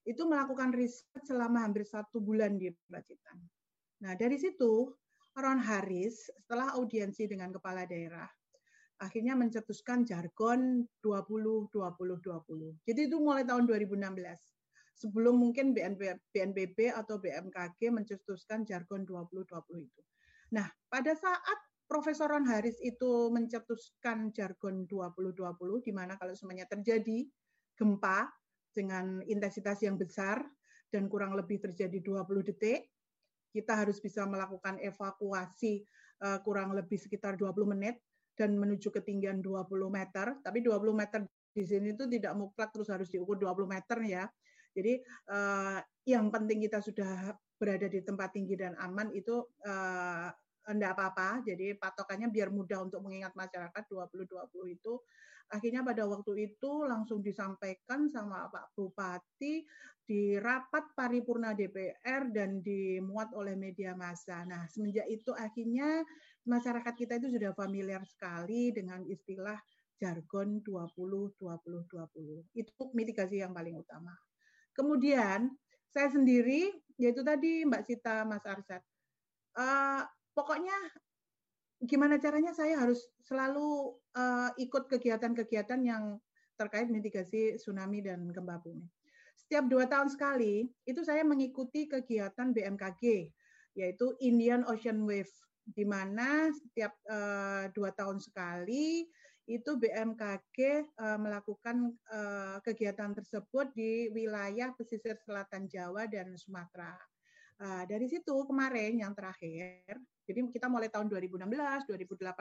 [0.07, 3.42] itu melakukan riset selama hampir satu bulan di Pacitan.
[4.07, 4.94] Nah, dari situ
[5.35, 8.29] Ron Harris setelah audiensi dengan kepala daerah
[9.01, 12.87] akhirnya mencetuskan jargon 20 20 20.
[12.87, 14.13] Jadi itu mulai tahun 2016.
[15.01, 20.01] Sebelum mungkin BNP, BNPB atau BMKG mencetuskan jargon 20 20 itu.
[20.53, 21.59] Nah, pada saat
[21.89, 27.27] Profesor Ron Haris itu mencetuskan jargon 20 20 di mana kalau semuanya terjadi
[27.75, 28.31] gempa
[28.71, 30.39] dengan intensitas yang besar
[30.93, 32.87] dan kurang lebih terjadi 20 detik,
[33.51, 35.83] kita harus bisa melakukan evakuasi
[36.23, 37.99] uh, kurang lebih sekitar 20 menit
[38.40, 41.20] dan menuju ketinggian 20 meter, tapi 20 meter
[41.53, 44.24] di sini itu tidak mutlak terus harus diukur 20 meter ya.
[44.72, 44.96] Jadi
[45.29, 45.76] uh,
[46.09, 50.33] yang penting kita sudah berada di tempat tinggi dan aman itu uh,
[50.72, 51.44] enggak apa-apa.
[51.44, 54.96] Jadi patokannya biar mudah untuk mengingat masyarakat 20-20 itu.
[55.50, 59.66] Akhirnya pada waktu itu langsung disampaikan sama Pak Bupati
[60.07, 64.46] di rapat paripurna DPR dan dimuat oleh media massa.
[64.46, 66.07] Nah, semenjak itu akhirnya
[66.51, 69.57] masyarakat kita itu sudah familiar sekali dengan istilah
[70.03, 72.59] jargon 20 20 20.
[72.59, 74.11] Itu mitigasi yang paling utama.
[74.75, 75.55] Kemudian
[75.95, 78.83] saya sendiri yaitu tadi Mbak Sita Mas Arsyad.
[79.55, 80.03] Uh,
[80.35, 80.75] pokoknya
[81.85, 86.19] gimana caranya saya harus selalu uh, ikut kegiatan-kegiatan yang
[86.61, 88.85] terkait mitigasi tsunami dan gempa bumi.
[89.37, 93.33] Setiap dua tahun sekali itu saya mengikuti kegiatan BMKG
[93.79, 95.33] yaitu Indian Ocean Wave
[95.66, 99.07] di mana setiap uh, dua tahun sekali
[99.51, 100.57] itu BMKG
[100.94, 106.94] uh, melakukan uh, kegiatan tersebut di wilayah pesisir selatan Jawa dan Sumatera.
[107.61, 109.85] Dari situ kemarin yang terakhir,
[110.25, 111.44] jadi kita mulai tahun 2016,
[111.92, 112.40] 2018,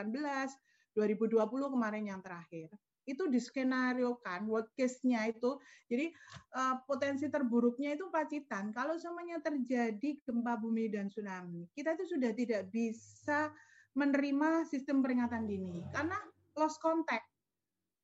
[0.96, 2.72] 2020 kemarin yang terakhir
[3.08, 6.12] itu diskenariokan worst case-nya itu jadi
[6.56, 12.32] uh, potensi terburuknya itu Pacitan kalau semuanya terjadi gempa bumi dan tsunami kita itu sudah
[12.36, 13.52] tidak bisa
[13.98, 16.16] menerima sistem peringatan dini karena
[16.60, 17.26] lost contact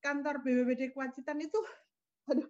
[0.05, 1.59] kantor BPBD kewajiban itu,
[2.29, 2.45] aduh,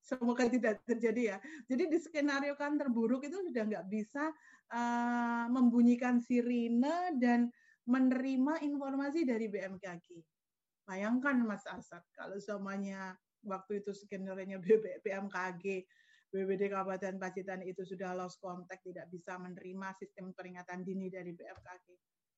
[0.00, 1.38] semoga tidak terjadi ya.
[1.68, 4.32] Jadi di skenario kan terburuk itu sudah nggak bisa
[4.72, 7.52] uh, membunyikan sirine dan
[7.84, 10.39] menerima informasi dari BMKG.
[10.90, 13.14] Bayangkan Mas Asad kalau semuanya
[13.46, 14.58] waktu itu skenario
[15.06, 15.86] BMKG
[16.30, 21.86] BPD Kabupaten Pacitan itu sudah lost contact, tidak bisa menerima sistem peringatan dini dari BMKG.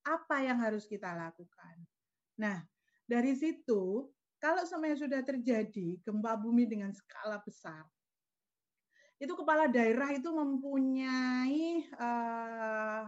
[0.09, 1.77] Apa yang harus kita lakukan?
[2.41, 2.65] Nah,
[3.05, 4.09] dari situ,
[4.41, 7.85] kalau semuanya sudah terjadi gempa bumi dengan skala besar,
[9.21, 13.07] itu kepala daerah itu mempunyai uh,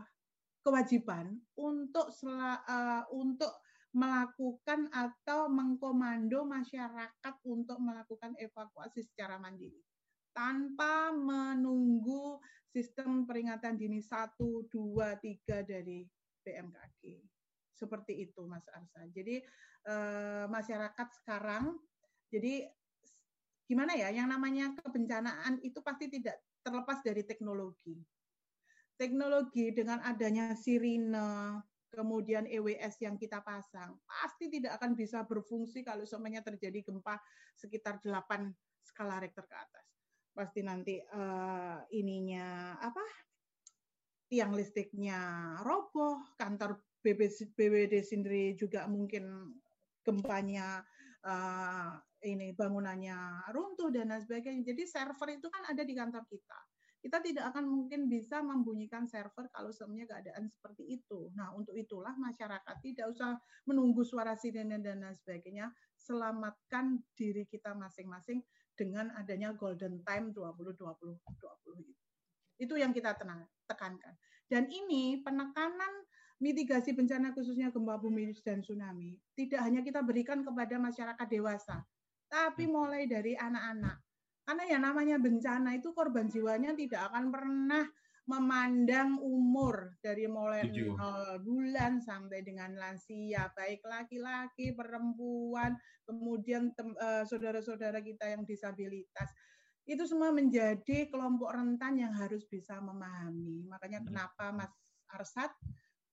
[0.63, 3.51] kewajiban untuk uh, untuk
[3.95, 9.79] melakukan atau mengkomando masyarakat untuk melakukan evakuasi secara mandiri
[10.35, 12.43] tanpa menunggu
[12.75, 14.35] sistem peringatan dini 1,
[14.67, 16.03] 2, 3 dari
[16.43, 17.23] BMKG.
[17.71, 19.07] Seperti itu Mas Arsa.
[19.15, 19.39] Jadi
[19.87, 21.79] eh, masyarakat sekarang,
[22.35, 22.67] jadi
[23.71, 27.95] gimana ya, yang namanya kebencanaan itu pasti tidak terlepas dari teknologi.
[28.99, 31.63] Teknologi dengan adanya sirine,
[31.95, 37.17] kemudian EWS yang kita pasang, pasti tidak akan bisa berfungsi kalau semuanya terjadi gempa
[37.57, 38.51] sekitar 8
[38.85, 39.95] skala Richter ke atas
[40.35, 43.01] pasti nanti uh, ininya apa
[44.27, 49.55] tiang listriknya roboh, kantor BBD sendiri juga mungkin
[50.03, 50.83] gempanya
[51.23, 51.95] uh,
[52.27, 54.75] ini bangunannya runtuh dan lain sebagainya.
[54.75, 56.59] Jadi server itu kan ada di kantor kita.
[57.05, 61.29] Kita tidak akan mungkin bisa membunyikan server kalau semuanya keadaan seperti itu.
[61.37, 63.37] Nah, untuk itulah masyarakat tidak usah
[63.69, 65.69] menunggu suara sirene dan lain sebagainya.
[66.01, 68.41] Selamatkan diri kita masing-masing
[68.73, 72.05] dengan adanya golden time 20 20 20 itu.
[72.57, 74.17] Itu yang kita tenang, tekankan.
[74.49, 76.09] Dan ini penekanan
[76.41, 81.85] mitigasi bencana khususnya gempa bumi dan tsunami tidak hanya kita berikan kepada masyarakat dewasa,
[82.33, 84.01] tapi mulai dari anak-anak.
[84.45, 87.85] Karena yang namanya bencana itu korban jiwanya tidak akan pernah
[88.25, 95.77] memandang umur dari mulai nol bulan sampai dengan lansia, baik laki-laki, perempuan,
[96.09, 99.29] kemudian eh, saudara-saudara kita yang disabilitas.
[99.85, 103.69] Itu semua menjadi kelompok rentan yang harus bisa memahami.
[103.69, 104.09] Makanya hmm.
[104.09, 104.73] kenapa Mas
[105.13, 105.53] Arsat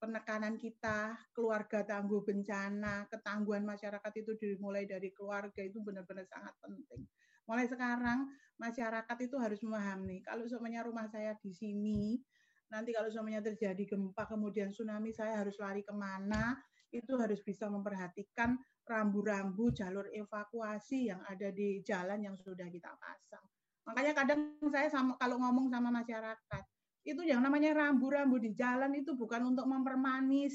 [0.01, 7.05] penekanan kita, keluarga tangguh bencana, ketangguhan masyarakat itu dimulai dari keluarga itu benar-benar sangat penting.
[7.49, 8.29] Mulai sekarang
[8.61, 12.21] masyarakat itu harus memahami kalau semuanya rumah saya di sini,
[12.69, 16.53] nanti kalau semuanya terjadi gempa kemudian tsunami saya harus lari ke mana,
[16.91, 23.45] itu harus bisa memperhatikan rambu-rambu jalur evakuasi yang ada di jalan yang sudah kita pasang.
[23.87, 26.63] Makanya kadang saya sama kalau ngomong sama masyarakat,
[27.01, 30.53] itu yang namanya rambu-rambu di jalan itu bukan untuk mempermanis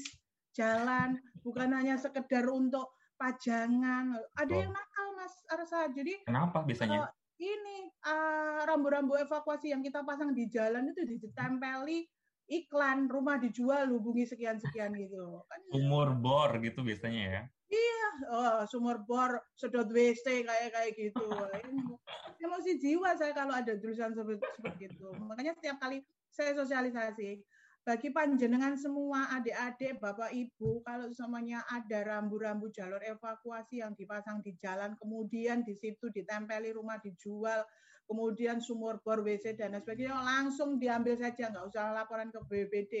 [0.55, 4.15] jalan, bukan hanya sekedar untuk pajangan.
[4.39, 5.91] Ada yang nakal Mas Arsa.
[5.91, 7.03] Jadi Kenapa biasanya?
[7.03, 7.11] Uh,
[7.43, 12.07] ini uh, rambu-rambu evakuasi yang kita pasang di jalan itu ditempeli
[12.47, 15.43] iklan rumah dijual hubungi sekian-sekian gitu.
[15.51, 17.43] Kan sumur bor gitu biasanya ya.
[17.67, 21.27] Iya, oh, sumur bor, sedot WC kayak kayak gitu.
[22.47, 25.11] Emosi jiwa saya kalau ada tulisan seperti, seperti itu.
[25.27, 25.99] Makanya setiap kali
[26.31, 27.43] saya sosialisasi,
[27.87, 34.59] bagi panjenengan semua adik-adik, bapak ibu, kalau semuanya ada rambu-rambu jalur evakuasi yang dipasang di
[34.59, 37.63] jalan, kemudian di situ ditempeli rumah dijual,
[38.03, 42.93] kemudian sumur bor WC dan sebagainya, langsung diambil saja, nggak usah laporan ke BPD.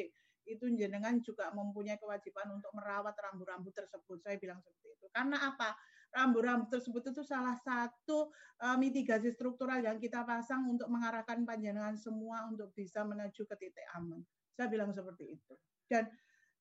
[0.47, 4.23] Itu jenengan juga mempunyai kewajiban untuk merawat rambu-rambu tersebut.
[4.23, 5.11] Saya bilang seperti itu.
[5.11, 5.75] Karena apa?
[6.15, 8.31] Rambu-rambu tersebut itu salah satu
[8.63, 13.83] uh, mitigasi struktural yang kita pasang untuk mengarahkan panjenengan semua untuk bisa menuju ke titik
[13.91, 14.23] aman.
[14.57, 15.53] Saya bilang seperti itu.
[15.85, 16.09] Dan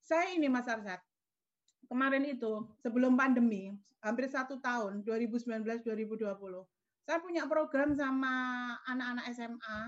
[0.05, 1.01] saya ini Mas Arsat,
[1.89, 3.73] kemarin itu sebelum pandemi,
[4.05, 5.83] hampir satu tahun, 2019-2020,
[7.09, 8.35] saya punya program sama
[8.85, 9.79] anak-anak SMA,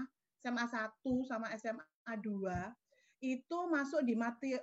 [0.41, 4.15] SMA 1 sama SMA 2, itu masuk di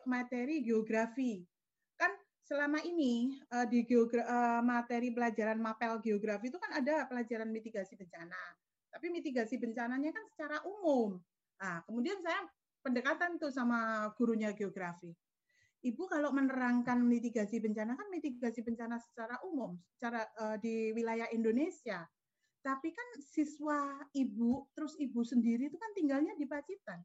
[0.08, 1.44] materi, geografi.
[2.00, 8.00] Kan selama ini eh, di eh, materi pelajaran mapel geografi itu kan ada pelajaran mitigasi
[8.00, 8.40] bencana.
[8.96, 11.20] Tapi mitigasi bencananya kan secara umum.
[11.60, 12.48] Nah, kemudian saya
[12.86, 15.10] pendekatan tuh sama gurunya geografi.
[15.86, 22.06] Ibu kalau menerangkan mitigasi bencana kan mitigasi bencana secara umum, secara uh, di wilayah Indonesia.
[22.62, 27.02] Tapi kan siswa ibu, terus ibu sendiri itu kan tinggalnya di Pacitan.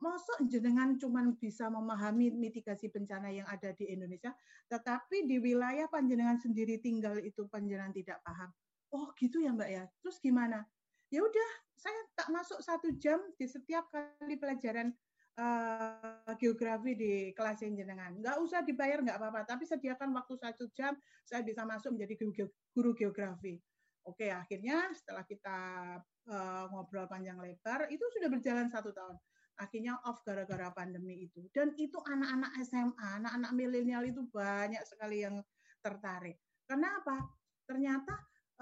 [0.00, 4.32] Mosok jenengan cuma bisa memahami mitigasi bencana yang ada di Indonesia,
[4.72, 8.48] tetapi di wilayah panjenengan sendiri tinggal itu panjenengan tidak paham.
[8.94, 9.84] Oh gitu ya Mbak ya.
[10.00, 10.64] Terus gimana?
[11.12, 14.92] Ya udah, saya tak masuk satu jam di setiap kali pelajaran
[15.38, 18.18] uh, geografi di kelas jenengan.
[18.18, 22.18] Nggak usah dibayar, nggak apa-apa, tapi sediakan waktu satu jam, saya bisa masuk menjadi
[22.74, 23.56] guru geografi.
[24.08, 25.58] Oke, akhirnya setelah kita
[26.32, 29.16] uh, ngobrol panjang lebar, itu sudah berjalan satu tahun.
[29.58, 31.44] Akhirnya off gara-gara pandemi itu.
[31.50, 35.42] Dan itu anak-anak SMA, anak-anak milenial itu banyak sekali yang
[35.82, 36.38] tertarik.
[36.64, 37.26] Kenapa?
[37.68, 38.14] Ternyata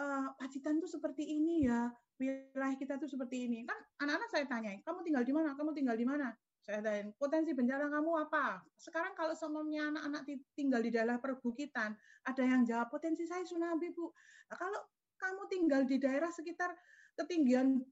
[0.03, 3.63] uh, Pacitan tuh seperti ini ya, wilayah kita tuh seperti ini.
[3.63, 5.55] Kan anak-anak saya tanya, kamu tinggal di mana?
[5.55, 6.33] Kamu tinggal di mana?
[6.67, 8.59] Saya tanya, potensi bencana kamu apa?
[8.75, 10.27] Sekarang kalau semuanya anak-anak
[10.59, 11.95] tinggal di daerah perbukitan,
[12.27, 14.11] ada yang jawab potensi saya tsunami, Bu.
[14.51, 14.83] Nah, kalau
[15.15, 16.75] kamu tinggal di daerah sekitar
[17.15, 17.87] ketinggian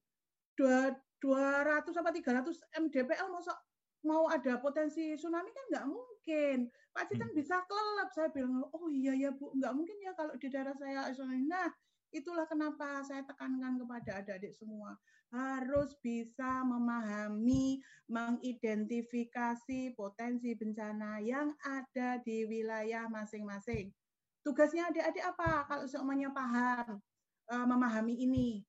[0.58, 0.90] 200
[2.02, 3.56] apa 300 mdpl masuk
[4.04, 6.58] mau ada potensi tsunami kan nggak mungkin.
[6.90, 7.38] Pak Citan hmm.
[7.38, 8.10] bisa kelelap.
[8.10, 11.46] Saya bilang, oh iya ya Bu, nggak mungkin ya kalau di daerah saya tsunami.
[11.46, 11.70] Nah,
[12.14, 14.94] itulah kenapa saya tekankan kepada adik-adik semua
[15.34, 23.90] harus bisa memahami, mengidentifikasi potensi bencana yang ada di wilayah masing-masing.
[24.46, 25.66] Tugasnya adik-adik apa?
[25.66, 27.02] Kalau semuanya paham,
[27.50, 28.62] uh, memahami ini.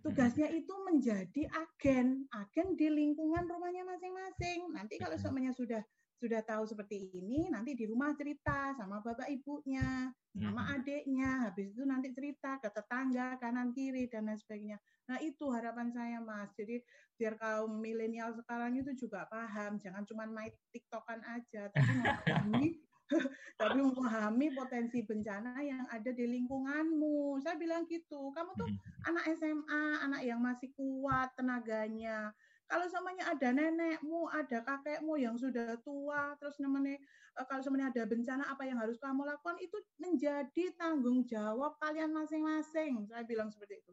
[0.00, 4.72] Tugasnya itu menjadi agen, agen di lingkungan rumahnya masing-masing.
[4.72, 5.84] Nanti kalau semuanya sudah
[6.18, 11.86] sudah tahu seperti ini, nanti di rumah cerita sama bapak ibunya, sama adiknya, habis itu
[11.86, 14.78] nanti cerita ke tetangga kanan kiri dan lain sebagainya.
[15.06, 16.50] Nah itu harapan saya mas.
[16.58, 16.82] Jadi
[17.14, 22.82] biar kaum milenial sekarang itu juga paham, jangan cuma main tiktokan aja, tapi memahami
[23.60, 27.36] tapi memahami potensi bencana yang ada di lingkunganmu.
[27.44, 28.32] Saya bilang gitu.
[28.32, 28.68] Kamu tuh
[29.04, 32.32] anak SMA, anak yang masih kuat tenaganya.
[32.64, 36.96] Kalau semuanya ada nenekmu, ada kakekmu yang sudah tua, terus namanya
[37.36, 42.10] eh, kalau semuanya ada bencana apa yang harus kamu lakukan itu menjadi tanggung jawab kalian
[42.10, 43.04] masing-masing.
[43.08, 43.92] Saya bilang seperti itu.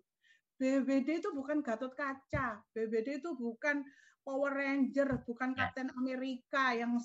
[0.62, 3.82] BBD itu bukan Gatot Kaca, BBD itu bukan
[4.22, 5.66] Power Ranger, bukan ya.
[5.66, 7.02] Kapten Amerika yang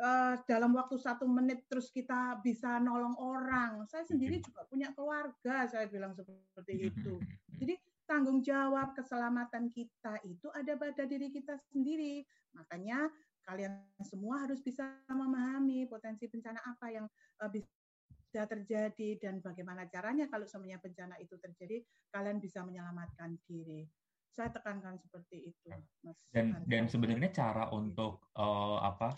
[0.00, 3.84] uh, dalam waktu satu menit terus kita bisa nolong orang.
[3.86, 7.20] Saya sendiri juga punya keluarga, saya bilang seperti itu.
[7.60, 7.74] Jadi
[8.14, 12.22] tanggung jawab keselamatan kita itu ada pada diri kita sendiri.
[12.54, 13.10] Makanya
[13.42, 17.06] kalian semua harus bisa memahami potensi bencana apa yang
[17.42, 21.82] uh, bisa terjadi dan bagaimana caranya kalau semuanya bencana itu terjadi,
[22.14, 23.90] kalian bisa menyelamatkan diri
[24.34, 25.70] saya tekankan seperti itu,
[26.02, 26.18] Mas.
[26.34, 29.14] Dan dan sebenarnya cara untuk uh, apa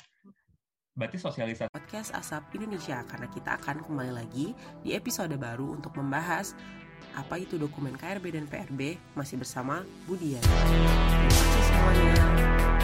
[0.96, 6.56] Berarti sosialisasi podcast Asap Indonesia karena kita akan kembali lagi di episode baru untuk membahas
[7.16, 9.00] apa itu dokumen KRB dan PRB?
[9.16, 10.42] Masih bersama Budian.
[10.44, 12.75] Terima kasih semuanya.